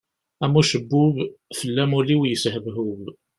[0.43, 1.15] Am ucebbub,
[1.57, 3.01] fell-am ul-iw yeshebhub.